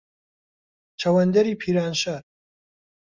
چەوەندەری 0.99 1.59
پیرانشار 1.61 2.23